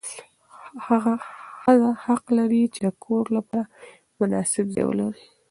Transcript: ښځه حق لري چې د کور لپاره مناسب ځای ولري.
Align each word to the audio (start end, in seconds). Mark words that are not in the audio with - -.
ښځه 1.61 1.91
حق 2.03 2.23
لري 2.37 2.63
چې 2.73 2.79
د 2.85 2.87
کور 3.03 3.25
لپاره 3.37 3.69
مناسب 4.19 4.65
ځای 4.75 4.85
ولري. 4.87 5.25